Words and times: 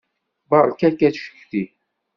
Beṛka-k 0.49 0.99
acetki. 1.07 1.63